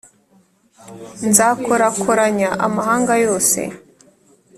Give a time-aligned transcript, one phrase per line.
[1.29, 3.59] nzakorakoranya amahanga yose,